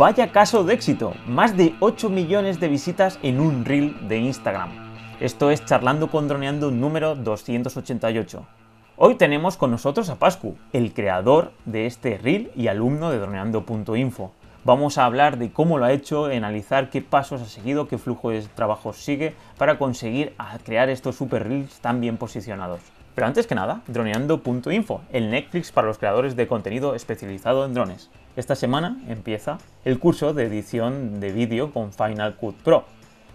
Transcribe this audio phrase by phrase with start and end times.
[0.00, 4.70] Vaya caso de éxito, más de 8 millones de visitas en un reel de Instagram.
[5.20, 8.46] Esto es Charlando con Droneando número 288.
[8.96, 14.32] Hoy tenemos con nosotros a Pascu, el creador de este reel y alumno de droneando.info.
[14.64, 18.30] Vamos a hablar de cómo lo ha hecho, analizar qué pasos ha seguido, qué flujo
[18.30, 22.80] de trabajo sigue para conseguir crear estos super reels tan bien posicionados.
[23.14, 28.08] Pero antes que nada, droneando.info, el Netflix para los creadores de contenido especializado en drones.
[28.36, 32.84] Esta semana empieza el curso de edición de vídeo con Final Cut Pro.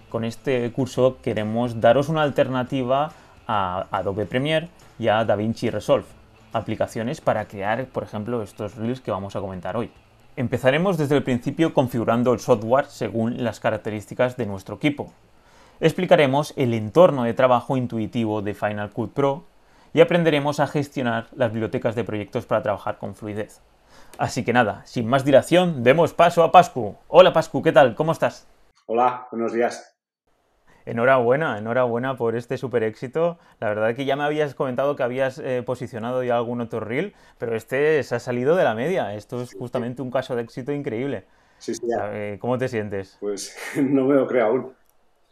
[0.07, 3.11] Con este curso queremos daros una alternativa
[3.45, 6.05] a Adobe Premiere y a DaVinci Resolve,
[6.53, 9.91] aplicaciones para crear, por ejemplo, estos reels que vamos a comentar hoy.
[10.37, 15.11] Empezaremos desde el principio configurando el software según las características de nuestro equipo.
[15.81, 19.43] Explicaremos el entorno de trabajo intuitivo de Final Cut Pro
[19.93, 23.59] y aprenderemos a gestionar las bibliotecas de proyectos para trabajar con fluidez.
[24.17, 26.95] Así que nada, sin más dilación, demos paso a Pascu.
[27.07, 27.95] Hola Pascu, ¿qué tal?
[27.95, 28.47] ¿Cómo estás?
[28.85, 29.95] Hola, buenos días.
[30.85, 33.39] Enhorabuena, enhorabuena por este super éxito.
[33.59, 36.79] La verdad es que ya me habías comentado que habías eh, posicionado ya algún otro
[36.79, 39.15] reel, pero este se ha salido de la media.
[39.15, 41.25] Esto es justamente un caso de éxito increíble.
[41.57, 41.87] Sí, sí.
[42.11, 43.17] Eh, ¿Cómo te sientes?
[43.19, 44.73] Pues no me lo creo aún,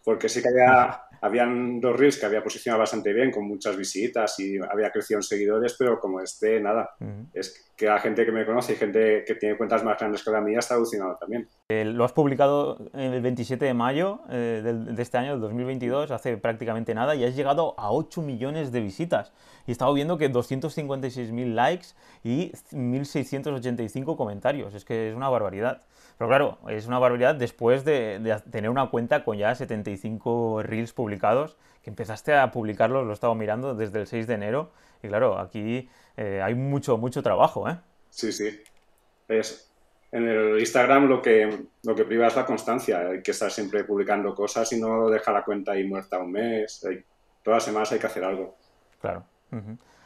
[0.03, 4.37] porque sí que había, habían dos reels que había posicionado bastante bien, con muchas visitas
[4.41, 6.89] y había crecido en seguidores, pero como este, nada.
[7.33, 10.31] Es que la gente que me conoce y gente que tiene cuentas más grandes que
[10.31, 11.47] la mía está alucinado también.
[11.69, 16.35] Eh, lo has publicado el 27 de mayo eh, de, este año, del 2022, hace
[16.35, 19.31] prácticamente nada, y has llegado a 8 millones de visitas.
[19.65, 21.87] Y he estado viendo que 256.000 likes
[22.23, 24.73] y 1.685 comentarios.
[24.73, 25.81] Es que es una barbaridad.
[26.17, 31.57] Pero claro, es una barbaridad después de, tener una cuenta con ya 75 reels publicados,
[31.81, 35.37] que empezaste a publicarlos, lo he estado mirando desde el 6 de enero, y claro,
[35.37, 37.77] aquí eh, hay mucho, mucho trabajo, ¿eh?
[38.09, 38.61] Sí, sí.
[39.27, 39.73] Es,
[40.11, 43.83] en el Instagram lo que, lo que priva es la constancia, hay que estar siempre
[43.83, 46.79] publicando cosas y no dejar la cuenta ahí muerta un mes,
[47.41, 48.55] todas las semanas hay que hacer algo.
[49.01, 49.25] Claro.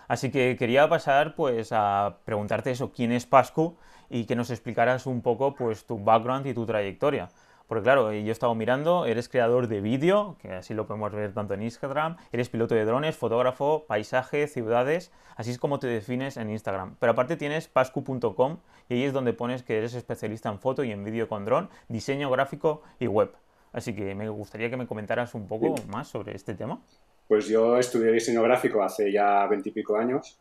[0.07, 3.77] Así que quería pasar pues a preguntarte eso, ¿quién es Pascu?
[4.09, 7.29] Y que nos explicaras un poco pues tu background y tu trayectoria.
[7.67, 11.33] Porque claro, yo he estado mirando, eres creador de vídeo, que así lo podemos ver
[11.33, 16.37] tanto en Instagram, eres piloto de drones, fotógrafo, paisaje, ciudades, así es como te defines
[16.37, 16.95] en Instagram.
[16.97, 20.91] Pero aparte tienes pascu.com y ahí es donde pones que eres especialista en foto y
[20.91, 23.35] en vídeo con dron, diseño gráfico y web.
[23.73, 26.79] Así que me gustaría que me comentaras un poco más sobre este tema.
[27.27, 30.39] Pues yo estudié diseño gráfico hace ya veintipico años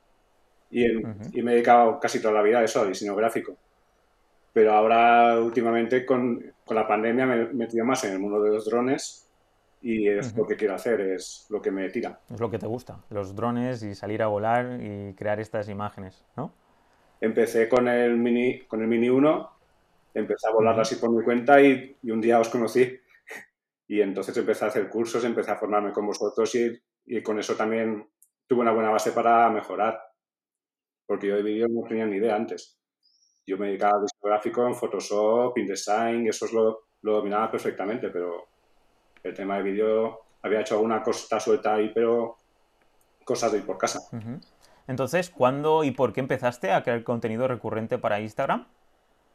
[0.70, 3.56] y, me he dedicado casi toda la vida a eso, al diseño gráfico.
[4.52, 8.64] Pero ahora, últimamente, con, la pandemia me he metido más en el mundo de los
[8.64, 9.28] drones
[9.82, 12.18] y es lo que quiero hacer, es lo que me tira.
[12.32, 16.24] Es lo que te gusta, los drones y salir a volar y crear estas imágenes,
[16.36, 16.52] ¿no?
[17.20, 19.50] Empecé con el Mini, con el Mini 1,
[20.14, 22.98] empecé a volar así por mi cuenta y, y un día os conocí
[23.88, 27.54] y entonces empecé a hacer cursos, empecé a formarme con vosotros y, y con eso
[27.54, 28.08] también
[28.46, 30.00] tuve una buena base para mejorar.
[31.06, 32.80] Porque yo de vídeo no tenía ni idea antes.
[33.46, 38.48] Yo me dedicaba al diseño gráfico en Photoshop, InDesign, eso lo, lo dominaba perfectamente, pero
[39.22, 42.36] el tema de vídeo había hecho alguna cosa suelta ahí, pero
[43.24, 44.00] cosas de ir por casa.
[44.88, 48.66] Entonces, ¿cuándo y por qué empezaste a crear contenido recurrente para Instagram?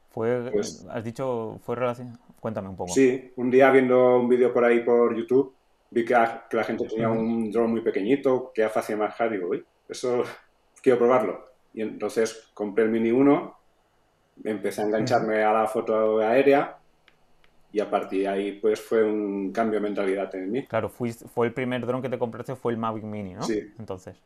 [0.09, 2.19] Fue, pues has dicho, fue relación.
[2.41, 2.91] Cuéntame un poco.
[2.91, 5.53] Sí, un día viendo un vídeo por ahí por YouTube,
[5.91, 9.49] vi que, la gente tenía un drone muy pequeñito, que era fácil de manejar, digo,
[9.49, 10.23] uy, eso
[10.81, 11.45] quiero probarlo.
[11.71, 13.57] Y entonces compré el Mini 1,
[14.43, 16.79] empecé a engancharme a la foto aérea
[17.71, 20.65] y a partir de ahí pues fue un cambio de mentalidad en mí.
[20.65, 21.13] Claro, fue
[21.45, 23.43] el primer dron que te compraste fue el Mavic Mini, ¿no?
[23.43, 23.71] Sí.
[23.77, 24.17] Entonces.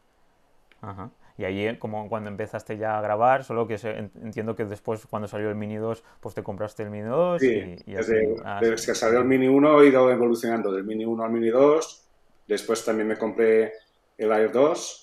[0.81, 1.11] Ajá.
[1.37, 3.75] Y ahí, eh, como cuando empezaste ya a grabar, solo que
[4.21, 7.41] entiendo que después, cuando salió el Mini 2, pues te compraste el Mini 2.
[7.41, 11.31] Sí, y, desde, que salió el Mini 1 he ido evolucionando del Mini 1 al
[11.31, 12.07] Mini 2.
[12.47, 13.73] Después también me compré
[14.17, 15.01] el Air 2.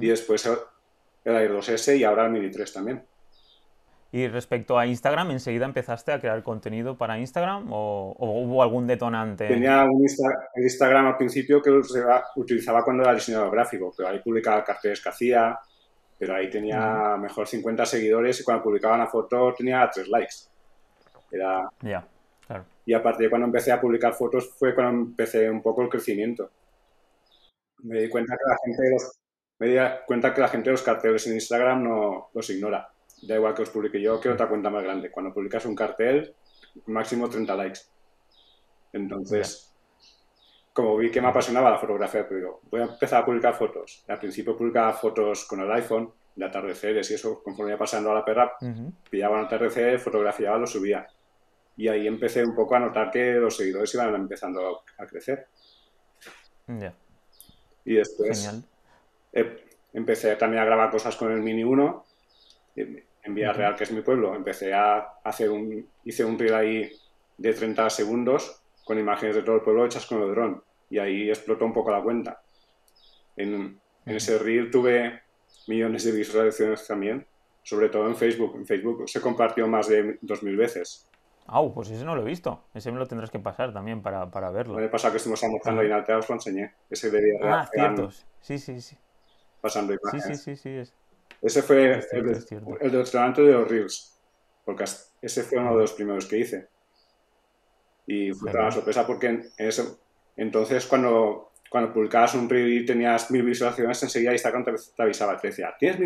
[0.00, 3.02] Y después el Air 2S y ahora el Mini 3 también.
[4.14, 9.48] Y respecto a Instagram, ¿enseguida empezaste a crear contenido para Instagram o, hubo algún detonante?
[9.48, 10.06] Tenía un
[10.54, 11.72] Instagram al principio que
[12.36, 15.58] utilizaba cuando era diseñador gráfico, pero ahí publicaba carteles que hacía,
[16.16, 20.34] pero ahí tenía mejor 50 seguidores y cuando publicaba una foto tenía 3 likes.
[21.32, 21.68] Era...
[21.80, 22.66] Claro.
[22.86, 25.88] Y a partir de cuando empecé a publicar fotos fue cuando empecé un poco el
[25.88, 26.52] crecimiento.
[27.82, 29.18] Me di cuenta que la gente los,
[29.58, 32.93] me di cuenta que la gente de los carteles en Instagram no los ignora
[33.26, 35.10] da igual que os publique yo que otra cuenta más grande.
[35.10, 36.34] Cuando publicas un cartel,
[36.86, 37.80] máximo 30 likes.
[38.92, 39.74] Entonces,
[40.72, 44.04] como vi que me apasionaba la fotografía, pues digo, voy a empezar a publicar fotos.
[44.08, 48.14] Al principio publicaba fotos con el iPhone de atardeceres y eso, conforme iba pasando a
[48.14, 48.52] la perra,
[49.08, 51.06] pillaba un atardecer, fotografiaba, lo subía.
[51.76, 55.46] Y ahí empecé un poco a notar que los seguidores iban empezando a, crecer.
[57.84, 58.64] Y después
[59.92, 62.04] empecé también a grabar cosas con el Mini 1
[63.24, 64.34] en Villarreal, que es mi pueblo.
[64.34, 66.90] Empecé a hacer un, hice un reel ahí
[67.36, 70.62] de 30 segundos con imágenes de todo el pueblo hechas con el dron.
[70.90, 72.42] Y ahí explotó un poco la cuenta.
[73.36, 75.22] En, en ese reel tuve
[75.66, 77.26] millones de visualizaciones también,
[77.62, 78.54] sobre todo en Facebook.
[78.56, 81.08] En Facebook se compartió más de 2.000 veces.
[81.46, 82.64] Ah, pues ese no lo he visto.
[82.74, 84.78] Ese me lo tendrás que pasar también para, para verlo.
[84.78, 86.72] El pasado que estuvimos almorzando ahí en Altea os lo enseñé.
[86.88, 88.10] Ese de Ah, cierto.
[88.40, 88.96] Sí, sí, sí.
[89.60, 90.42] Pasando imágenes.
[90.42, 90.92] Sí, sí, sí, sí.
[91.44, 92.46] Ese fue el,
[92.80, 94.18] el de los Reels.
[94.64, 94.84] Porque
[95.20, 96.68] ese fue uno de los primeros que hice.
[98.06, 99.84] Y fue una sorpresa porque en, ese,
[100.36, 105.38] entonces cuando, cuando publicabas un reel y tenías mil visualizaciones, enseguida Instagram te, te avisaba,
[105.38, 105.98] te decía, ¿tienes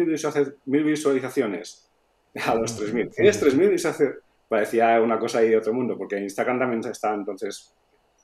[0.65, 1.89] mil visualizaciones?
[2.47, 3.09] A los tres mil.
[3.11, 4.23] ¿Tienes tres mil visualizaciones?
[4.49, 7.75] parecía una cosa ahí de otro mundo, porque Instagram también está entonces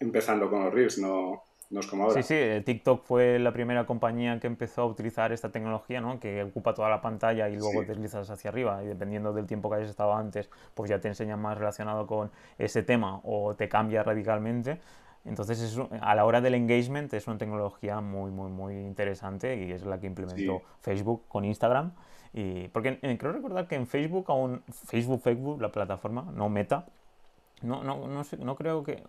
[0.00, 2.22] empezando con los Reels, no, no es como ahora.
[2.22, 6.20] Sí, sí, eh, TikTok fue la primera compañía que empezó a utilizar esta tecnología, ¿no?
[6.20, 9.70] Que ocupa toda la pantalla y luego te deslizas hacia arriba y dependiendo del tiempo
[9.70, 13.68] que hayas estado antes, pues ya te enseña más relacionado con ese tema o te
[13.68, 14.80] cambia radicalmente.
[15.24, 19.84] Entonces, a la hora del engagement es una tecnología muy, muy, muy interesante y es
[19.84, 21.92] la que implementó Facebook con Instagram.
[22.34, 26.86] Y, porque creo recordar que en Facebook, aún Facebook, Facebook, la plataforma, no Meta,
[27.62, 29.02] no, no, no, sé, no creo que...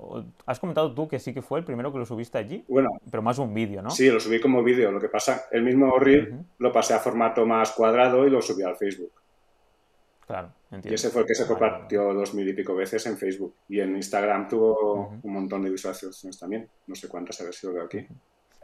[0.46, 3.22] Has comentado tú que sí que fue el primero que lo subiste allí, bueno, pero
[3.22, 3.90] más un vídeo, ¿no?
[3.90, 4.92] Sí, lo subí como vídeo.
[4.92, 8.64] Lo que pasa, el mismo reel lo pasé a formato más cuadrado y lo subí
[8.64, 9.12] al Facebook.
[10.26, 10.90] Claro, entiendo.
[10.90, 13.54] Y ese fue el que se compartió dos mil y pico veces en Facebook.
[13.70, 16.68] Y en Instagram tuvo un montón de visualizaciones también.
[16.88, 18.08] No sé cuántas, a ver si lo veo aquí.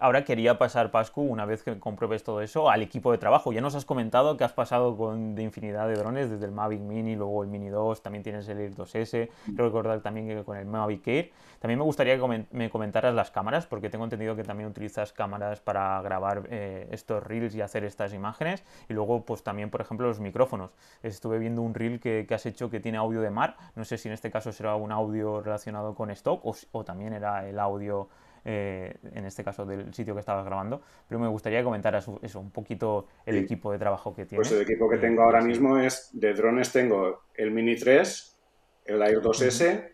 [0.02, 3.54] Ahora quería pasar, Pascu, una vez que compruebes todo eso, al equipo de trabajo.
[3.54, 6.80] Ya nos has comentado que has pasado con de infinidad de drones, desde el Mavic
[6.80, 10.58] Mini, luego el Mini 2, también tienes el Air 2S, quiero recordar también que con
[10.58, 11.32] el Mavic Air.
[11.60, 15.60] También me gustaría que me comentaras las cámaras, porque tengo entendido que también utilizas cámaras
[15.60, 18.64] para grabar eh, estos reels y hacer estas imágenes.
[18.90, 20.72] Y luego, pues también, por ejemplo, los micrófonos.
[21.04, 23.56] Estuve viendo un reel que, has hecho que tiene audio de mar.
[23.76, 27.14] No sé si en este caso será un audio relacionado con stock o, o también
[27.14, 28.10] era el audio
[28.44, 32.52] eh, en este caso del sitio que estabas grabando, pero me gustaría comentar eso, un
[32.52, 34.48] poquito el equipo de trabajo que tienes.
[34.48, 38.40] Pues el equipo que tengo ahora mismo es, de drones tengo el Mini 3,
[38.86, 39.94] el Air 2S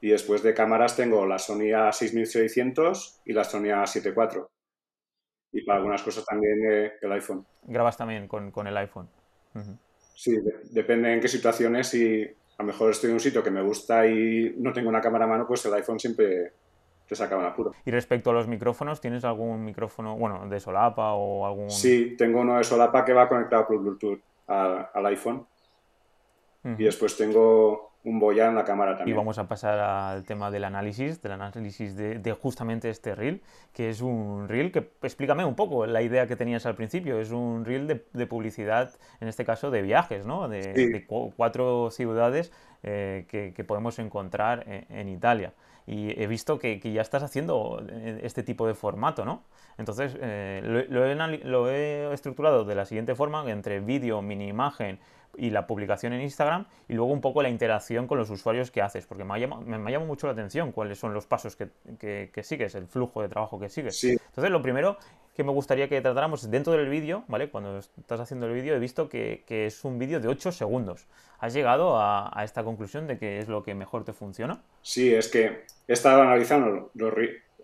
[0.00, 4.46] y después de cámaras tengo la Sony A6600 y la Sony A74.
[5.52, 7.46] Y para algunas cosas también eh, el iPhone.
[7.62, 9.08] ¿Grabas también con, el iPhone?
[10.14, 10.36] Sí,
[10.72, 14.04] depende en qué situaciones y a lo mejor estoy en un sitio que me gusta
[14.06, 16.52] y no tengo una cámara a mano, pues el iPhone siempre
[17.08, 17.72] te sacaban apuro.
[17.84, 21.70] Y respecto a los micrófonos, ¿tienes algún micrófono, bueno, de solapa o algún...?
[21.70, 25.46] Sí, tengo uno de solapa que va conectado por Bluetooth al, iPhone.
[26.78, 29.14] Y después tengo un boya en la cámara también.
[29.14, 33.42] Y vamos a pasar al tema del análisis, del análisis de, justamente este reel,
[33.74, 37.32] que es un reel que, explícame un poco la idea que tenías al principio, es
[37.32, 40.48] un reel de, publicidad, en este caso de viajes, ¿no?
[40.48, 41.04] De,
[41.36, 42.50] cuatro ciudades
[42.82, 45.52] eh, que, podemos encontrar en Italia
[45.86, 49.42] y he visto que, ya estás haciendo eh, este tipo de formato, ¿no?
[49.76, 54.98] Entonces, eh, lo, he, estructurado de la siguiente forma, entre vídeo, mini imagen
[55.36, 58.80] y la publicación en Instagram, y luego un poco la interacción con los usuarios que
[58.82, 62.74] haces, porque me ha llamado, me, mucho la atención cuáles son los pasos que, sigues,
[62.76, 64.02] el flujo de trabajo que sigues.
[64.04, 64.96] Entonces, lo primero
[65.34, 67.50] que me gustaría que tratáramos dentro del vídeo, ¿vale?
[67.50, 71.06] Cuando estás haciendo el vídeo he visto que, es un vídeo de 8 segundos.
[71.40, 74.62] ¿Has llegado a, esta conclusión de que es lo que mejor te funciona?
[74.80, 77.14] Sí, es que he estado analizando los,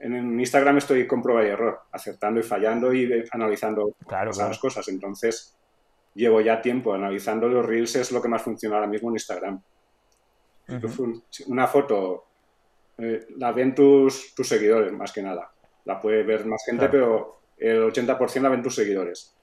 [0.01, 4.89] en Instagram estoy con prueba y error, acertando y fallando y analizando las cosas.
[4.89, 5.57] Entonces,
[6.15, 9.63] llevo ya tiempo analizando los reels, es lo que más funciona ahora mismo en Instagram.
[11.47, 12.25] Una foto
[12.99, 15.51] eh, la ven tus, tus, seguidores, más que nada.
[15.85, 19.37] La puede ver más gente, pero el 80% la ven tus seguidores.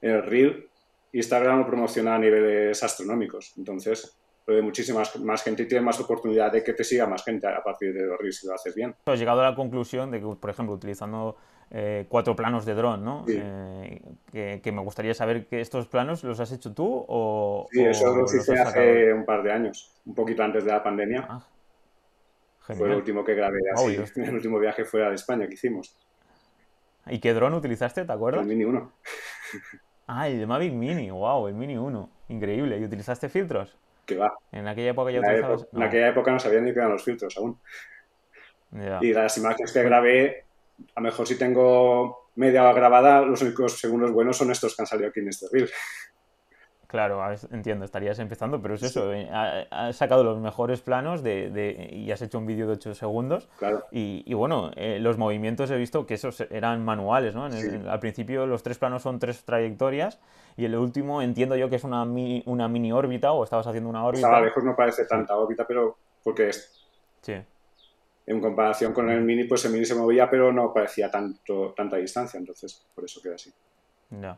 [0.00, 0.68] El Reel,
[1.12, 3.54] Instagram lo promociona a niveles astronómicos.
[3.58, 4.16] Entonces,
[4.46, 7.46] lo ve muchísimas más gente y tiene más oportunidad de que te siga más gente
[7.46, 8.94] a partir de los Reels si lo haces bien.
[9.04, 11.36] Has llegado a la conclusión de que, por ejemplo, utilizando
[11.72, 13.24] eh, cuatro planos de dron, ¿no?
[13.28, 17.68] Eh, que, me gustaría saber que estos planos los has hecho tú o...
[17.70, 21.26] Sí, eso lo hice hace un par de años, un poquito antes de la pandemia.
[21.28, 21.46] Ah,
[22.58, 23.98] fue el último que grabé así.
[24.20, 25.96] el último viaje fuera de España que hicimos.
[27.06, 28.42] ¿Y qué dron utilizaste, te acuerdas?
[28.42, 28.92] El Mini 1.
[30.06, 32.10] ah, el Mavic Mini, wow, el Mini 1.
[32.28, 32.78] Increíble.
[32.78, 33.76] ¿Y utilizaste filtros?
[34.06, 34.32] Que va.
[34.52, 35.66] En aquella época ya en utilizabas...
[35.72, 37.58] En aquella época no sabía ni qué eran los filtros aún.
[39.00, 40.44] Y las imágenes que grabé,
[40.94, 44.82] a lo mejor si tengo media hora grabada, los únicos segundos buenos son estos que
[44.82, 45.68] han salido aquí en este reel.
[46.90, 49.28] Claro, entiendo, estarías empezando, pero es eso, eh,
[49.70, 53.48] has sacado los mejores planos de, y has hecho un vídeo de 8 segundos.
[53.60, 53.84] Claro.
[53.92, 57.44] Y, bueno, eh, los movimientos he visto que esos eran manuales, ¿no?
[57.44, 60.18] al principio los tres planos son tres trayectorias
[60.56, 63.88] y el último entiendo yo que es una mini, una mini órbita o estabas haciendo
[63.88, 64.26] una órbita.
[64.26, 66.88] Estaba lejos, no parece tanta órbita, pero porque es...
[67.22, 67.34] Sí.
[68.26, 71.98] En comparación con el mini, pues el mini se movía, pero no parecía tanto, tanta
[71.98, 73.52] distancia, entonces por eso queda así.
[74.10, 74.36] Ya.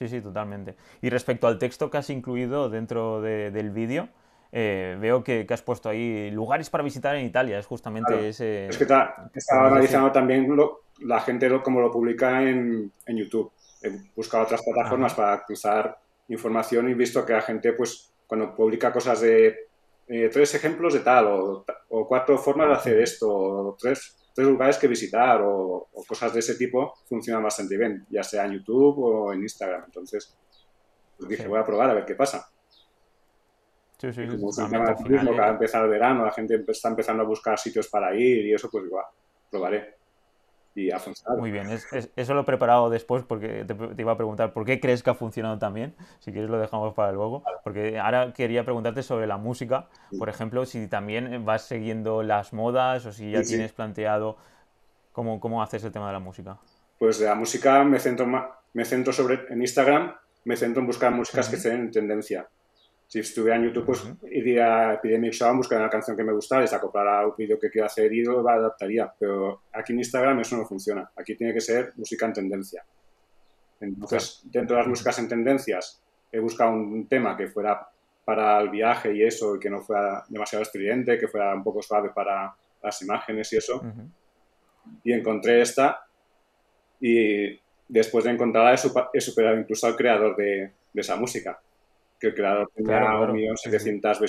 [0.00, 0.76] Sí, sí, totalmente.
[1.02, 4.08] Y respecto al texto que has incluido dentro del vídeo,
[4.50, 8.68] eh, veo que, has puesto ahí lugares para visitar en Italia, es justamente ese...
[8.68, 10.48] Es que estaba analizando también
[11.00, 13.52] la gente lo, como lo publica en, YouTube.
[13.82, 18.90] He buscado otras plataformas para cruzar información y visto que la gente, pues, cuando publica
[18.90, 19.68] cosas de
[20.08, 24.48] eh, tres ejemplos de tal, o, o, cuatro formas de hacer esto, o tres tres
[24.48, 28.98] lugares que visitar o, cosas de ese tipo funcionan bastante bien, ya sea en YouTube
[28.98, 29.84] o en Instagram.
[29.86, 30.36] Entonces,
[31.16, 32.50] pues dije, voy a probar a ver qué pasa.
[33.98, 36.88] Sí, sí, como funciona el turismo, que va a empezar el verano, la gente está
[36.88, 39.04] empezando a buscar sitios para ir y eso, pues igual,
[39.50, 39.99] probaré
[40.74, 41.38] y ha funcionado.
[41.38, 45.02] Muy bien, eso lo he preparado después porque te, iba a preguntar por qué crees
[45.02, 45.94] que ha funcionado también.
[46.20, 47.42] Si quieres lo dejamos para luego.
[47.64, 49.88] Porque ahora quería preguntarte sobre la música.
[50.18, 54.36] Por ejemplo, si también vas siguiendo las modas o si ya tienes planteado
[55.12, 56.58] cómo, cómo haces el tema de la música.
[56.98, 58.26] Pues de la música me centro,
[58.72, 62.48] me centro sobre, en Instagram, me centro en buscar músicas que estén en tendencia
[63.10, 66.64] si estuviera en YouTube, pues iría a Epidemic Sound, buscar una canción que me gustara
[66.64, 69.12] se acoplara un vídeo que quiero hacer y lo adaptaría.
[69.18, 71.10] Pero aquí en Instagram eso no funciona.
[71.16, 72.84] Aquí tiene que ser música en tendencia.
[73.80, 76.00] Entonces, dentro de las músicas en tendencias,
[76.30, 77.84] he buscado un tema que fuera
[78.24, 81.82] para el viaje y eso, y que no fuera demasiado estridente, que fuera un poco
[81.82, 83.82] suave para las imágenes y eso.
[85.02, 86.06] Y encontré esta
[87.00, 88.74] y después de encontrarla
[89.12, 91.60] he, superado incluso al creador de esa música
[92.20, 94.20] que el creador tenía claro, 700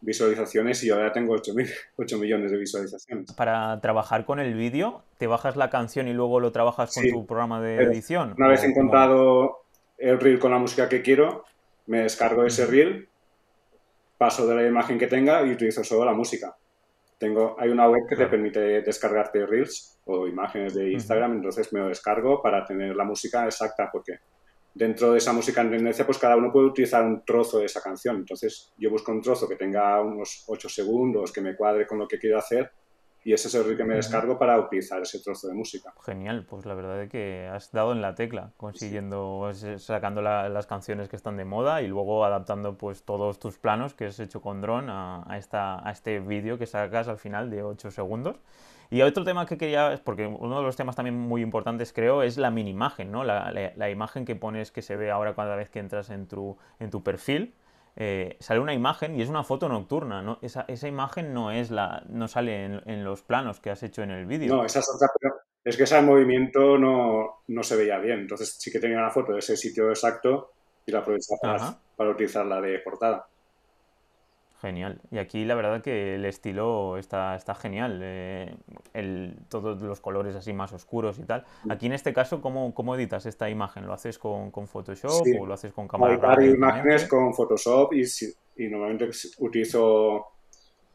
[0.00, 1.52] visualizaciones y yo ahora tengo 8,
[1.96, 3.32] 8 millones de visualizaciones.
[3.32, 7.26] Para trabajar con el vídeo, ¿te bajas la canción y luego lo trabajas con tu
[7.26, 8.34] programa de edición?
[8.38, 9.64] Una vez encontrado
[9.98, 11.44] el reel con la música que quiero,
[11.86, 13.08] me descargo ese reel,
[14.18, 16.54] paso de la imagen que tenga y utilizo solo la música.
[17.18, 21.80] Tengo, hay una web que te permite descargarte reels o imágenes de Instagram, entonces me
[21.80, 24.18] lo descargo para tener la música exacta, porque
[24.74, 27.80] dentro de esa música en tendencia, pues cada uno puede utilizar un trozo de esa
[27.80, 28.16] canción.
[28.16, 32.08] Entonces yo busco un trozo que tenga unos 8 segundos, que me cuadre con lo
[32.08, 32.70] que quiero hacer
[33.24, 35.94] y ese es el que me descargo para utilizar ese trozo de música.
[36.04, 41.08] Genial, pues la verdad es que has dado en la tecla, consiguiendo, sacando las canciones
[41.08, 44.60] que están de moda y luego adaptando pues todos tus planos que has hecho con
[44.60, 48.36] dron a, esta, a este vídeo que sacas al final de 8 segundos.
[48.92, 52.36] Y otro tema que quería, porque uno de los temas también muy importantes creo es
[52.36, 53.24] la mini imagen, ¿no?
[53.24, 56.58] La, la, imagen que pones que se ve ahora cada vez que entras en tu,
[56.78, 57.54] en tu perfil.
[57.96, 60.38] Eh, sale una imagen y es una foto nocturna, ¿no?
[60.42, 64.10] Esa, esa imagen no es la, no sale en, los planos que has hecho en
[64.10, 64.54] el vídeo.
[64.54, 68.20] No, esa es otra, pero es que ese movimiento no, no, se veía bien.
[68.20, 70.52] Entonces sí que tenía una foto de ese sitio exacto
[70.84, 73.26] y la aproveché para, para utilizarla de portada.
[74.62, 75.00] Genial.
[75.10, 77.98] Y aquí la verdad que el estilo está, está genial.
[78.00, 78.54] Eh,
[78.94, 81.44] el, todos los colores así más oscuros y tal.
[81.68, 83.88] Aquí en este caso, ¿cómo, cómo editas esta imagen?
[83.88, 86.42] ¿Lo haces con, con Photoshop o lo haces con cámara RAW?
[86.42, 88.04] imágenes con Photoshop y,
[88.56, 90.28] y, normalmente utilizo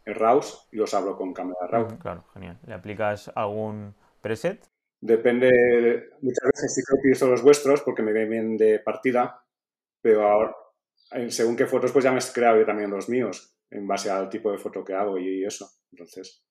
[0.05, 1.99] el RAWs y los hablo con cámara RAW.
[1.99, 2.57] claro, genial.
[2.65, 4.65] ¿Le aplicas algún preset?
[5.01, 6.11] Depende.
[6.21, 9.43] Muchas veces sí que utilizo los vuestros porque me ven bien de partida,
[10.01, 10.55] pero ahora
[11.29, 14.29] según qué fotos, pues ya me he creado yo también los míos en base al
[14.29, 15.69] tipo de foto que hago y eso.
[15.91, 16.43] Entonces,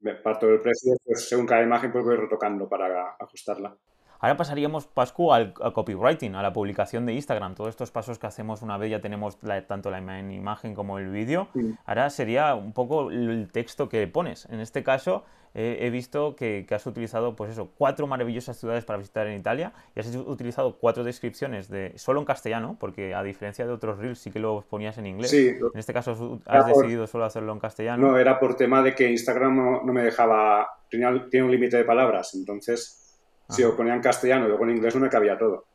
[0.00, 3.76] me parto del precio, pues según cada imagen, pues voy retocando para ajustarla.
[4.20, 7.54] Ahora pasaríamos, Pascu, al, copywriting, a la publicación de Instagram.
[7.54, 11.48] Todos estos pasos que hacemos una vez ya tenemos tanto la imagen como el vídeo.
[11.86, 14.46] Ahora sería un poco el texto que pones.
[14.50, 15.24] En este caso,
[15.54, 20.00] he visto que, has utilizado, pues eso, cuatro maravillosas ciudades para visitar en Italia y
[20.00, 24.30] has utilizado cuatro descripciones de solo en castellano, porque a diferencia de otros reels sí
[24.30, 25.30] que lo ponías en inglés.
[25.30, 28.10] Sí, en este caso has decidido solo hacerlo en castellano.
[28.10, 31.84] No, era por tema de que Instagram no, me dejaba, tenía, tiene un límite de
[31.84, 33.09] palabras, entonces
[33.50, 35.66] si lo ponía en castellano y luego en inglés no me cabía todo.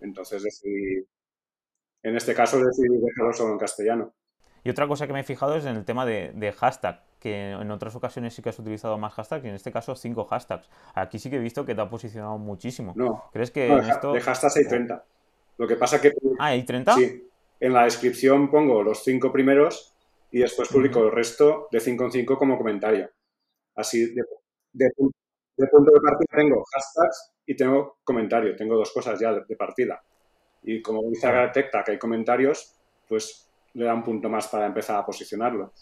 [0.00, 1.06] Entonces decidí,
[2.02, 4.14] en este caso decidí dejarlo solo en castellano.
[4.64, 7.70] Y otra cosa que me he fijado es en el tema de, hashtag, que en
[7.70, 10.68] otras ocasiones sí que has utilizado más hashtags y en este caso cinco hashtags.
[10.94, 12.92] Aquí sí que he visto que te ha posicionado muchísimo.
[12.96, 13.24] No.
[13.32, 14.12] ¿Crees que en esto...
[14.12, 15.04] de hashtags hay 30.
[15.58, 16.12] Lo que pasa que...
[16.38, 16.94] Ah, ¿hay 30?
[16.94, 17.28] Sí.
[17.58, 19.94] En la descripción pongo los cinco primeros
[20.30, 23.10] y después publico el resto de 5 en 5 como comentario.
[23.74, 24.22] Así, de,
[24.72, 24.90] de
[25.68, 28.56] punto de partida tengo hashtags y tengo comentarios.
[28.56, 30.02] Tengo dos cosas ya de, partida.
[30.62, 32.76] Y como Instagram detecta que hay comentarios,
[33.08, 35.72] pues le da un punto más para empezar a posicionarlo.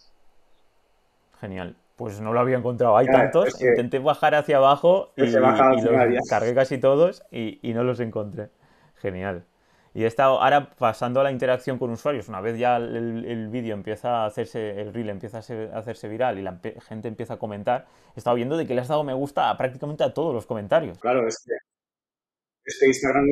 [1.40, 1.76] Genial.
[1.96, 2.96] Pues no lo había encontrado.
[2.96, 3.60] Hay tantos.
[3.60, 8.48] Intenté bajar hacia abajo y, los cargué casi todos y, y no los encontré.
[8.96, 9.44] Genial.
[9.92, 12.28] Y he estado ahora pasando a la interacción con usuarios.
[12.28, 16.42] Una vez ya el, vídeo empieza a hacerse, el reel empieza a, hacerse viral y
[16.42, 19.50] la gente empieza a comentar, he estado viendo de que le has dado me gusta
[19.50, 20.98] a prácticamente a todos los comentarios.
[20.98, 21.54] Claro, es que,
[22.64, 23.26] es Instagram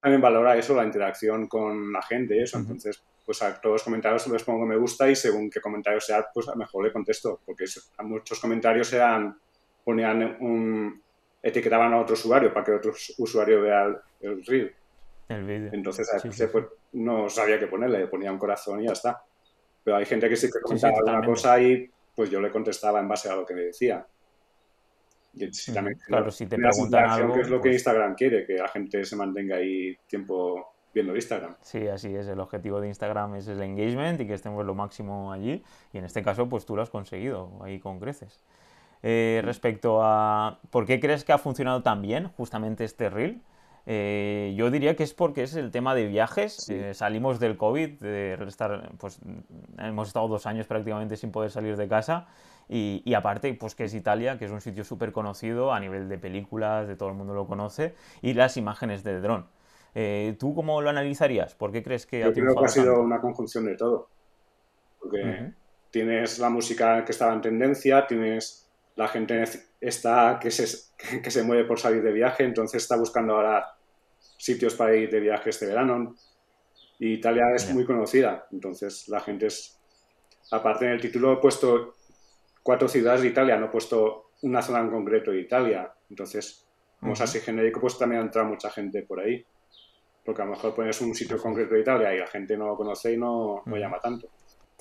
[0.00, 2.58] también valora eso, la interacción con la gente y eso.
[2.58, 6.26] Entonces, pues a todos los comentarios les pongo me gusta y según qué comentario sea,
[6.34, 7.40] pues a mejor le contesto.
[7.46, 7.66] Porque
[7.98, 9.38] a muchos comentarios eran,
[9.84, 11.00] ponían un,
[11.40, 14.74] etiquetaban a otro usuario para que otro usuario vea el, el reel.
[15.28, 19.22] Entonces a pues, no sabía qué ponerle, le ponía un corazón y ya está.
[19.84, 23.08] Pero hay gente que sí que comentaba alguna cosa y pues yo le contestaba en
[23.08, 24.06] base a lo que me decía.
[25.34, 25.50] Y
[26.06, 27.34] claro, si te preguntan algo...
[27.34, 31.14] Que es lo que pues Instagram quiere, que la gente se mantenga ahí tiempo viendo
[31.14, 31.56] Instagram.
[31.62, 32.28] Sí, así es.
[32.28, 35.62] El objetivo de Instagram es el engagement y que estemos lo máximo allí.
[35.92, 38.44] Y en este caso, pues tú lo has conseguido ahí con creces.
[39.02, 43.42] Eh, respecto a por qué crees que ha funcionado tan bien justamente este reel,
[43.86, 46.68] eh, yo diría que es porque es el tema de viajes.
[46.68, 49.18] Eh, salimos del COVID, de estar, pues
[49.78, 52.28] hemos estado dos años prácticamente sin poder salir de casa.
[52.68, 56.16] Y, aparte, pues que es Italia, que es un sitio súper conocido a nivel de
[56.16, 59.46] películas, de todo el mundo lo conoce, y las imágenes de dron.
[59.94, 61.54] Eh, ¿Tú cómo lo analizarías?
[61.54, 64.08] ¿Por qué crees que Yo creo que ha sido una conjunción de todo.
[64.98, 65.52] Porque
[65.90, 68.61] tienes la música que estaba en tendencia, tienes
[68.96, 69.42] la gente
[69.80, 73.74] está que se, que se mueve por salir de viaje, entonces está buscando ahora
[74.36, 76.14] sitios para ir de viaje este verano.
[76.98, 79.78] Y Italia es muy conocida, entonces la gente es...
[80.50, 81.94] Aparte en el título he puesto
[82.62, 85.92] cuatro ciudades de Italia, no he puesto una zona en concreto de Italia.
[86.10, 86.66] Entonces,
[87.00, 89.44] como es así genérico, pues también entra mucha gente por ahí.
[90.24, 92.76] Porque a lo mejor pones un sitio concreto de Italia y la gente no lo
[92.76, 94.28] conoce y no, no llama tanto.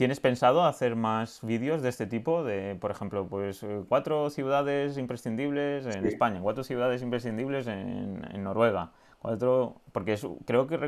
[0.01, 2.43] ¿Tienes pensado hacer más vídeos de este tipo?
[2.43, 8.94] De, por ejemplo, pues eh, cuatro ciudades imprescindibles en España, cuatro ciudades imprescindibles en, Noruega,
[9.20, 9.79] cuatro...
[9.92, 10.79] Porque creo que,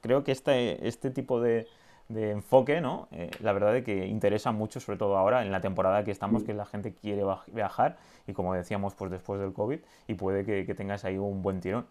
[0.00, 1.66] creo que este, este tipo de,
[2.08, 3.08] enfoque, ¿no?
[3.12, 6.42] Eh, la verdad es que interesa mucho, sobre todo ahora, en la temporada que estamos,
[6.42, 6.46] mm.
[6.46, 10.64] que la gente quiere viajar y como decíamos, pues después del COVID, y puede que,
[10.64, 11.84] que tengas ahí un buen tirón.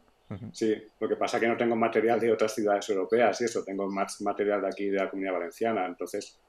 [0.51, 3.63] Sí, lo que pasa es que no tengo material de otras ciudades europeas y eso,
[3.63, 6.39] tengo más material de aquí de la comunidad valenciana, entonces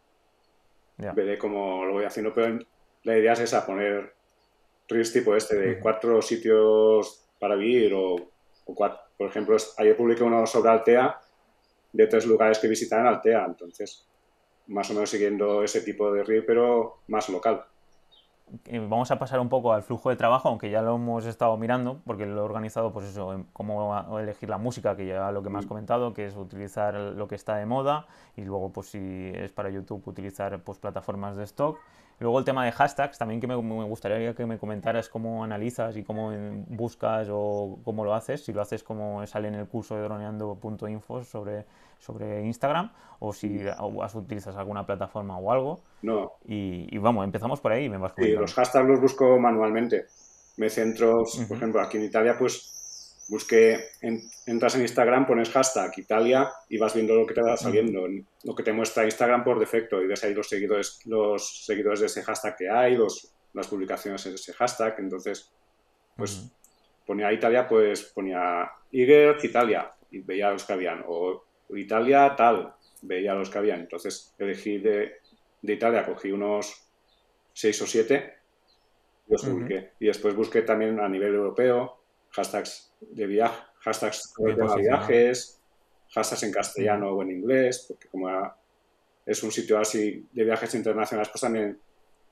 [0.97, 2.59] Veré cómo lo voy haciendo, pero
[3.03, 4.15] la idea es esa, poner
[4.87, 8.17] tres tipo este de cuatro sitios para vivir o,
[8.65, 11.21] cuatro, por ejemplo, ayer publiqué uno sobre Altea
[11.93, 14.07] de tres lugares que visitar en Altea, entonces
[14.69, 17.65] más o menos siguiendo ese tipo de reel, pero más local.
[18.67, 21.57] Eh, vamos a pasar un poco al flujo de trabajo, aunque ya lo hemos estado
[21.57, 25.51] mirando, porque lo he organizado, pues eso, cómo elegir la música, que ya lo que
[25.51, 25.69] me has mm.
[25.69, 29.71] comentado, que es utilizar lo que está de moda, y luego, pues si es para
[29.71, 31.79] YouTube, utilizar pues plataformas de stock.
[32.19, 36.05] Luego el tema de hashtags, también que me, gustaría que me comentaras cómo analizas y
[36.05, 36.33] cómo
[36.69, 41.25] buscas o cómo lo haces, si lo haces como sale en el curso de droneando.info
[41.25, 41.65] sobre,
[41.99, 44.17] sobre Instagram o si mm.
[44.17, 45.81] utilizas alguna plataforma o algo.
[46.03, 46.33] No.
[46.47, 50.07] Y, vamos, empezamos por ahí y me vas Sí, los hashtags los busco manualmente.
[50.57, 52.82] Me centro, por ejemplo, aquí en Italia, pues
[53.33, 53.89] busqué,
[54.45, 58.07] entras en Instagram, pones hashtag Italia y vas viendo lo que te va saliendo,
[58.45, 62.07] lo que te muestra Instagram por defecto y ves ahí los seguidores, los seguidores de
[62.07, 64.97] ese hashtag que hay, los, las publicaciones de ese hashtag.
[64.99, 65.51] Entonces,
[66.15, 66.53] pues
[67.07, 73.33] ponía Italia, pues ponía Iger Italia y veía los que habían, o Italia tal, veía
[73.33, 73.81] los que habían.
[73.81, 75.21] Entonces elegí de,
[75.63, 76.87] de Italia, cogí unos
[77.55, 78.35] seis o siete
[79.27, 79.93] y los publiqué.
[80.01, 82.02] Y después busqué también a nivel europeo
[82.33, 85.61] hashtags de viaje, hashtags de viajes,
[86.11, 88.29] hashtags en castellano o en inglés, porque como
[89.25, 91.79] es un sitio así de viajes internacionales, pues también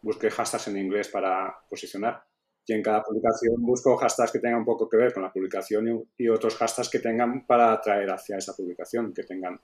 [0.03, 2.23] busqué hashtags en inglés para posicionar.
[2.67, 5.89] Y en cada publicación busco hashtags que tengan un poco que ver con la publicación
[5.89, 9.61] y, y otros hashtags que tengan para atraer hacia esa publicación, que tengan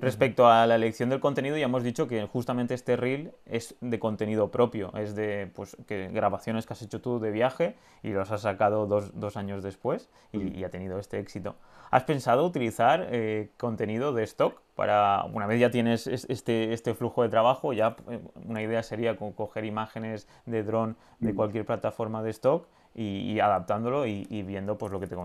[0.00, 3.98] Respecto a la elección del contenido, ya hemos dicho que justamente este reel es de
[3.98, 8.30] contenido propio, es de pues, que grabaciones que has hecho tú de viaje y los
[8.30, 10.58] has sacado dos, años después mm.
[10.58, 11.56] y, ha tenido este éxito.
[11.90, 17.22] ¿Has pensado utilizar eh, contenido de stock para, una vez ya tienes este, este flujo
[17.22, 21.36] de trabajo, ya eh, una idea sería coger imágenes de dron de mm.
[21.36, 25.16] cualquier plataforma de stock y, adaptándolo y, viendo pues lo que te,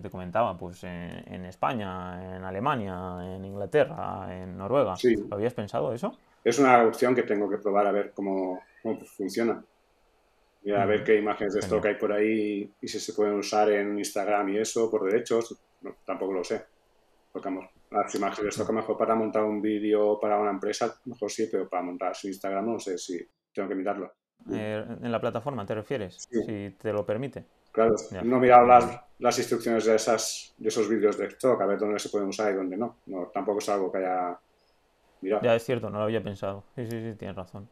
[0.00, 4.94] te, comentaba pues en, España, en Alemania, en Inglaterra, en Noruega.
[5.28, 6.16] ¿Lo habías pensado eso?
[6.42, 9.62] Es una opción que tengo que probar a ver cómo, cómo funciona.
[10.62, 13.70] Mira, a ver qué imágenes de stock hay por ahí y si se pueden usar
[13.70, 15.56] en Instagram y eso por derechos.
[16.04, 16.64] tampoco lo sé.
[17.30, 17.50] Porque
[17.90, 21.30] las imágenes de stock a lo mejor para montar un vídeo para una empresa, mejor
[21.30, 23.18] sí, pero para montar su Instagram no sé si
[23.52, 24.12] tengo que mirarlo.
[24.50, 26.28] Eh, ¿En la plataforma te refieres?
[26.30, 27.44] Si te lo permite.
[27.72, 31.66] Claro, no he mirado las, las, instrucciones de, esas, de esos vídeos de stock, a
[31.66, 32.96] ver dónde se pueden usar y dónde no.
[33.06, 34.38] no tampoco es algo que haya
[35.20, 35.42] mirado.
[35.42, 36.64] Ya es cierto, no lo había pensado.
[36.74, 37.68] Sí, sí, sí, tienes razón.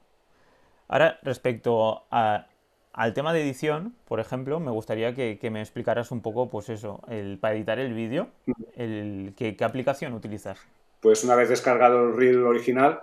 [0.88, 2.46] Ahora, respecto a,
[2.92, 7.00] al tema de edición, por ejemplo, me gustaría que, me explicaras un poco, pues eso,
[7.08, 8.28] el, para editar el vídeo,
[8.74, 10.58] el, ¿qué, aplicación utilizas?
[11.00, 13.02] Pues una vez descargado el reel original,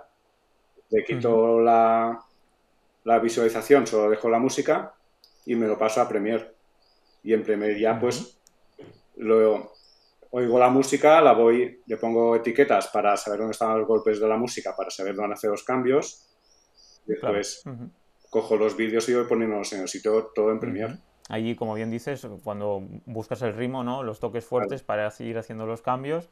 [0.90, 2.24] le quito la,
[3.04, 4.94] la, visualización, solo dejo la música
[5.46, 6.52] y me lo paso a Premiere.
[7.22, 8.40] Y en Premiere ya, pues,
[9.16, 9.72] lo,
[10.30, 14.28] oigo la música, la voy, le pongo etiquetas para saber dónde están los golpes de
[14.28, 16.28] la música, para saber dónde hacer los cambios.
[17.06, 17.62] Después
[18.30, 20.98] cojo los vídeos y voy poniéndolos en el sitio todo en Premiere.
[21.28, 24.02] Allí, como bien dices, cuando buscas el ritmo, ¿no?
[24.02, 26.28] Los toques fuertes para ir haciendo los cambios.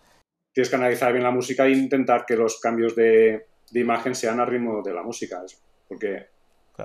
[0.53, 4.49] Tienes que analizar bien la música e intentar que los cambios de, imagen sean al
[4.49, 5.43] ritmo de la música.
[5.89, 6.27] Porque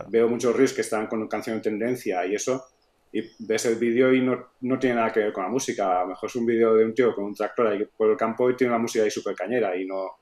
[0.10, 2.66] veo muchos reels que están con canción en tendencia y eso,
[3.12, 6.00] y ves el vídeo y no, no, tiene nada que ver con la música.
[6.00, 8.18] A lo mejor es un vídeo de un tío con un tractor ahí por el
[8.18, 10.18] campo y tiene una música ahí súper cañera y no,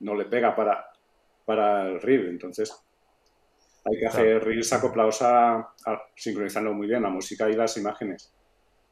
[0.00, 0.84] no le pega para,
[1.44, 2.28] para el reel.
[2.28, 2.74] Entonces,
[3.84, 5.74] hay que hacer reels acoplados a,
[6.16, 8.32] sincronizando muy bien la música y las imágenes.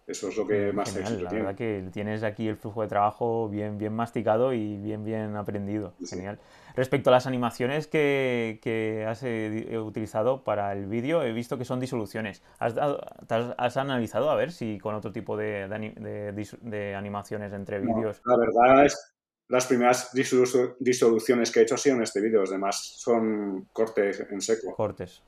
[0.07, 3.49] Eso es lo que más Genial, La verdad que tienes aquí el flujo de trabajo
[3.49, 5.95] bien, bien masticado y bien, bien aprendido.
[6.05, 6.39] Genial.
[6.75, 11.79] Respecto a las animaciones que, has eh, utilizado para el vídeo, he visto que son
[11.81, 12.43] disoluciones.
[12.59, 18.21] ¿Has, has, analizado a ver si con otro tipo de, de, animaciones entre vídeos?
[18.25, 19.13] la verdad es
[19.53, 24.27] las primeras disoluciones que he hecho han sido en este vídeo, los demás son cortes
[24.31, 24.75] en seco.
[24.75, 25.23] Cortes.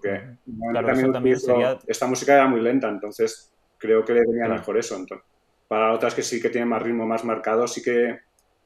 [0.00, 1.76] también sería...
[1.84, 4.96] Esta música era muy lenta, entonces creo que le venía mejor eso.
[4.96, 5.26] Entonces,
[5.68, 8.18] para otras que sí que tienen más ritmo, más marcado, sí que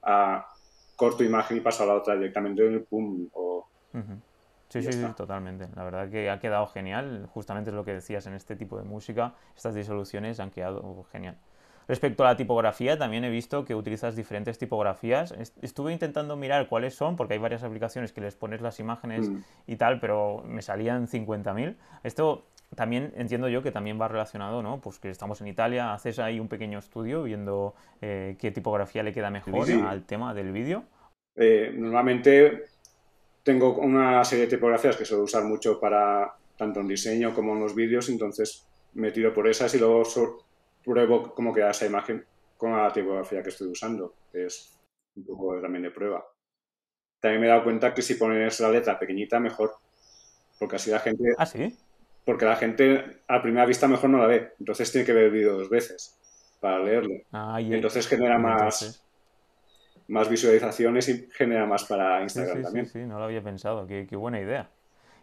[0.03, 0.47] a
[0.95, 3.27] corto imagen y paso a la otra directamente en el pum.
[3.33, 3.67] O...
[4.69, 5.67] Sí, sí, sí, totalmente.
[5.75, 7.27] La verdad que ha quedado genial.
[7.33, 9.33] Justamente es lo que decías en este tipo de música.
[9.55, 11.37] Estas disoluciones han quedado genial.
[11.87, 15.33] Respecto a la tipografía, también he visto que utilizas diferentes tipografías.
[15.61, 19.43] Estuve intentando mirar cuáles son, porque hay varias aplicaciones que les pones las imágenes mm.
[19.67, 21.75] y tal, pero me salían 50.000.
[22.03, 24.79] Esto también entiendo yo que también va relacionado, ¿no?
[24.79, 29.13] Pues que estamos en Italia, haces ahí un pequeño estudio viendo eh, qué tipografía le
[29.13, 30.83] queda mejor al tema del vídeo.
[31.35, 32.65] Eh, normalmente
[33.43, 37.61] tengo una serie de tipografías que suelo usar mucho para tanto en diseño como en
[37.61, 40.03] los vídeos, entonces me tiro por esas y luego
[40.83, 42.23] pruebo cómo queda esa imagen
[42.57, 44.77] con la tipografía que estoy usando, es
[45.15, 46.23] un poco también de prueba.
[47.19, 49.73] También me he dado cuenta que si pones la letra pequeñita, mejor,
[50.59, 51.33] porque así la gente...
[51.37, 51.75] ¿Ah, sí?
[52.25, 55.31] Porque la gente a primera vista mejor no la ve, entonces tiene que ver el
[55.31, 56.19] vídeo dos veces
[56.59, 57.15] para leerlo.
[57.31, 59.03] Ah, entonces genera más,
[60.07, 62.85] más visualizaciones y genera más para Instagram también.
[62.85, 64.69] Sí, sí, no lo había pensado, qué, qué buena idea.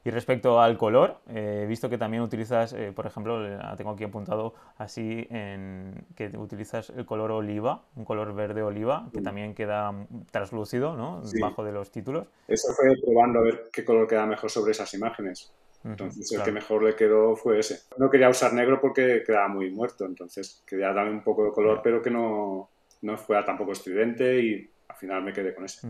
[0.05, 3.41] Y respecto al color, eh, he visto que también utilizas, eh, por ejemplo,
[3.77, 9.21] tengo aquí apuntado así, en, que utilizas el color oliva, un color verde oliva, que
[9.21, 9.93] también queda
[10.31, 11.23] translúcido, ¿no?
[11.41, 12.27] Bajo de los títulos.
[12.47, 15.53] Eso fue probando a ver qué color queda mejor sobre esas imágenes.
[15.89, 17.81] Entonces el que mejor le quedó fue ese.
[17.97, 21.81] No quería usar negro porque quedaba muy muerto, entonces quería darle un poco de color,
[21.83, 22.69] pero que no,
[23.03, 25.87] no fuera tampoco estridente y al final me quedé con ese.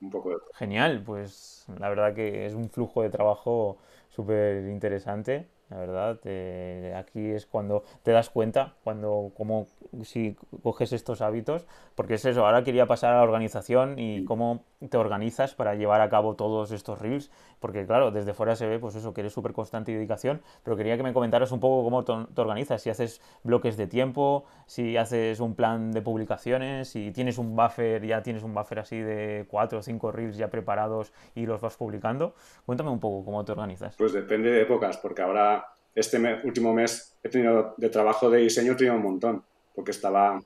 [0.00, 3.78] Un poco Genial, pues la verdad que es un flujo de trabajo
[4.10, 6.20] súper interesante la verdad.
[6.24, 9.66] Eh, aquí es cuando te das cuenta, cuando como
[10.02, 14.64] si coges estos hábitos, porque es eso, ahora quería pasar a la organización y cómo
[14.88, 17.30] te organizas para llevar a cabo todos estos reels,
[17.60, 20.76] porque claro, desde fuera se ve pues eso, que eres súper constante y dedicación, pero
[20.76, 24.96] quería que me comentaras un poco cómo te, organizas, si haces bloques de tiempo, si
[24.96, 29.46] haces un plan de publicaciones, si tienes un buffer, ya tienes un buffer así de
[29.48, 32.34] cuatro o cinco reels ya preparados y los vas publicando.
[32.66, 33.96] Cuéntame un poco cómo te organizas.
[33.96, 35.61] Pues depende de épocas, porque ahora
[35.94, 40.40] este último mes he tenido de trabajo de diseño, he tenido un montón, porque estaba,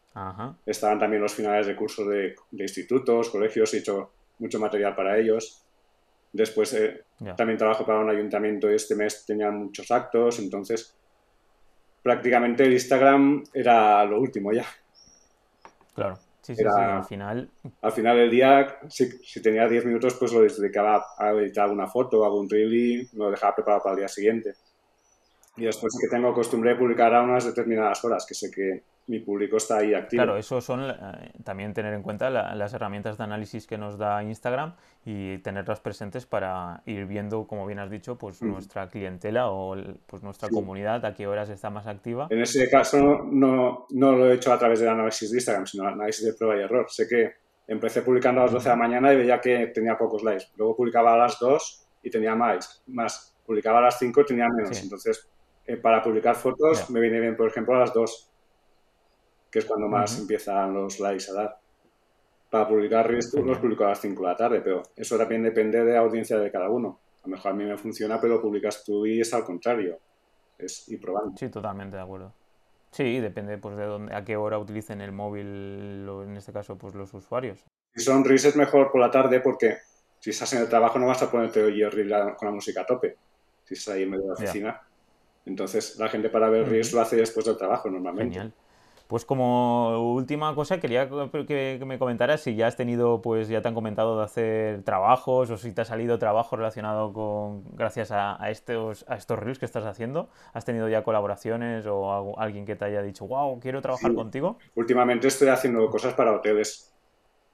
[0.64, 5.62] estaban también los finales de cursos de, institutos, colegios, he hecho mucho material para ellos.
[6.32, 7.04] Después eh,
[7.37, 10.94] también trabajo para un ayuntamiento y este mes tenía muchos actos, entonces
[12.02, 14.66] prácticamente el Instagram era lo último ya.
[15.94, 17.50] Claro, sí, sí, sí, al final.
[17.80, 22.24] Al final del día, si, tenía 10 minutos, pues lo dedicaba a editar una foto,
[22.24, 24.52] algún reel y lo dejaba preparado para el día siguiente.
[25.57, 29.21] Y después que tengo costumbre de publicar a unas determinadas horas, que sé que mi
[29.21, 30.23] público está ahí activo.
[30.23, 30.95] Claro, eso son eh,
[31.45, 36.27] también tener en cuenta las herramientas de análisis que nos da Instagram y tenerlas presentes
[36.27, 38.49] para ir viendo, como bien has dicho, pues mm.
[38.49, 42.27] nuestra clientela o pues nuestra comunidad, a qué horas está más activa.
[42.31, 45.87] En ese caso no, no lo he hecho a través del análisis de Instagram, sino
[45.87, 46.87] análisis de prueba y error.
[46.88, 47.35] Sé que
[47.69, 50.47] empecé publicando a las 12 de la mañana y veía que tenía pocos likes.
[50.57, 52.83] Luego publicaba a las 2 y tenía más.
[52.87, 53.35] más.
[53.45, 54.83] Publicaba a las 5 y tenía menos.
[54.83, 55.29] Entonces,
[55.66, 58.31] eh, para publicar fotos me viene bien, por ejemplo, a las 2
[59.50, 61.59] que es cuando más empiezan los likes a dar.
[62.50, 65.83] Para publicar Reels los publico a las 5 de la tarde, pero eso también depende
[65.83, 67.00] de la audiencia de cada uno.
[67.22, 69.98] A lo mejor a mí me funciona, pero publicas tú y es al contrario.
[70.59, 71.37] Es ir probando.
[71.37, 72.33] Sí, totalmente de acuerdo.
[72.90, 76.94] Sí, depende pues, de dónde, a qué hora utilicen el móvil, en este caso, pues
[76.94, 77.64] los usuarios.
[77.94, 79.79] Si son Reels es mejor por la tarde porque
[80.18, 82.87] si estás en el trabajo no vas a ponerte oír Reels con la música a
[82.87, 83.16] tope.
[83.64, 84.83] Si estás ahí en medio de la oficina.
[85.46, 88.35] Entonces la gente para ver Reels lo hace después del trabajo normalmente.
[88.35, 88.52] Genial.
[89.06, 93.68] Pues como última cosa, quería que, me comentaras si ya has tenido, pues ya te
[93.68, 98.37] han comentado de hacer trabajos o si te ha salido trabajo relacionado con, gracias a,
[98.50, 100.28] estos, a estos reels que estás haciendo.
[100.52, 104.59] ¿Has tenido ya colaboraciones o alguien que te haya dicho, wow, quiero trabajar contigo?
[104.74, 106.92] Últimamente estoy haciendo cosas para hoteles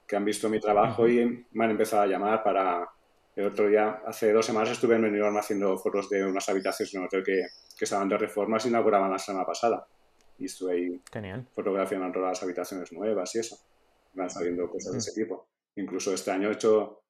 [0.07, 2.89] que han visto mi trabajo y me han empezado a llamar para...
[3.35, 6.99] El otro día, hace dos semanas estuve en Benidorm haciendo fotos de unas habitaciones en
[6.99, 9.87] un hotel que, que estaban de reformas y inauguraban la semana pasada
[10.37, 11.01] y estuve ahí
[11.53, 13.57] fotografiando todas las habitaciones nuevas y eso.
[14.13, 14.99] Van saliendo cosas de mm.
[14.99, 15.47] ese tipo.
[15.75, 17.01] Incluso este año he hecho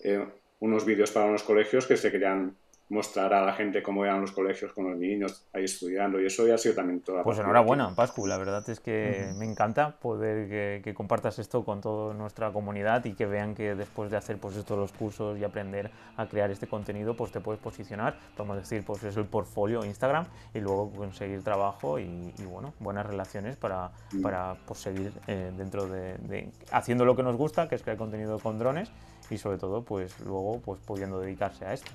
[0.00, 0.26] eh,
[0.60, 2.56] unos vídeos para unos colegios que se querían
[2.88, 6.46] mostrar a la gente cómo eran los colegios con los niños ahí estudiando y eso
[6.46, 10.82] ya ha sido también toda Pues enhorabuena, Pascu, la verdad es que me encanta poder
[10.82, 14.56] que, compartas esto con toda nuestra comunidad y que vean que después de hacer pues
[14.56, 18.84] estos los cursos y aprender a crear este contenido pues te puedes posicionar, podemos decir
[18.84, 23.90] pues es el portfolio Instagram y luego conseguir trabajo y, bueno, buenas relaciones para,
[24.22, 27.98] para pues, seguir eh, dentro de, de, haciendo lo que nos gusta, que es crear
[27.98, 28.92] contenido con drones
[29.28, 31.90] y sobre todo pues luego pues pudiendo dedicarse a esto.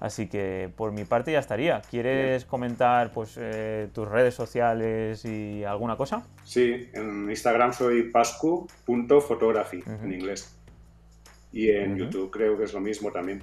[0.00, 1.82] Así que por mi parte ya estaría.
[1.82, 6.26] ¿Quieres comentar pues, eh, tus redes sociales y alguna cosa?
[6.42, 10.56] Sí, en Instagram soy pascu.photography en inglés.
[11.52, 13.42] Y en YouTube creo que es lo mismo también.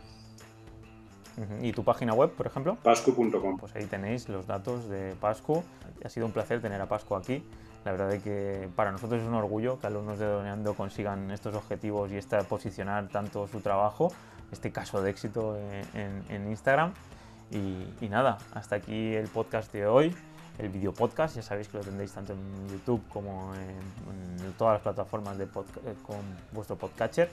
[1.62, 2.78] ¿Y tu página web, por ejemplo?
[2.84, 3.58] pascu.com.
[3.58, 5.64] Pues ahí tenéis los datos de Pascu.
[6.04, 7.44] Ha sido un placer tener a Pascu aquí.
[7.86, 11.56] La verdad es que para nosotros es un orgullo que alumnos de Doneando consigan estos
[11.56, 14.12] objetivos y esta, posicionar tanto su trabajo
[14.52, 15.58] este caso de éxito
[15.94, 16.94] en, Instagram.
[17.52, 20.16] Y, nada, hasta aquí el podcast de hoy,
[20.58, 24.82] el video podcast, ya sabéis que lo tendréis tanto en YouTube como en, todas las
[24.82, 25.48] plataformas de eh,
[26.06, 26.18] con
[26.52, 27.30] vuestro podcatcher.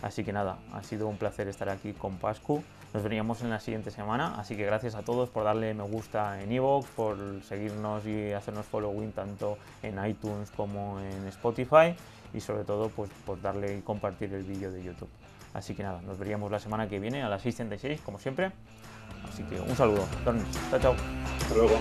[0.00, 2.62] Así que nada, ha sido un placer estar aquí con Pascu.
[2.92, 6.42] Nos veríamos en la siguiente semana, así que gracias a todos por darle me gusta
[6.42, 11.94] en iVoox, por seguirnos y hacernos following tanto en iTunes como en Spotify
[12.34, 15.08] y sobre todo pues por darle y compartir el vídeo de YouTube.
[15.54, 18.52] Así que nada, nos veríamos la semana que viene a las 6.36, como siempre.
[19.28, 20.04] Así que un saludo.
[20.70, 20.94] Chao, chao.
[21.40, 21.78] Hasta luego.